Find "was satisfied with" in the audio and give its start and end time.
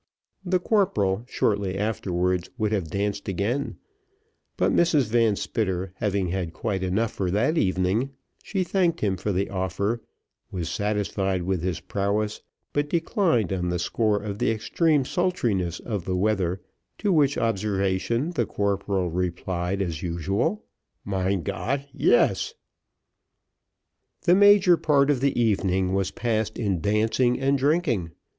10.49-11.61